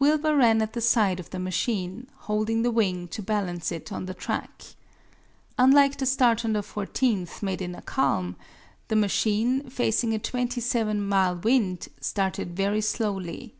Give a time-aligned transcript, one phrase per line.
[0.00, 4.06] Wilbur ran at the side of the machine, holding the wing to balance it on
[4.06, 4.64] the track.
[5.56, 8.34] Unlike the start on the 14th, made in a calm,
[8.88, 13.54] the machine, facing a 27 mile wind, started very slowly.